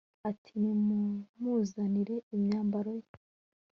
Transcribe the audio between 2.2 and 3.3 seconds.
imyambaro ye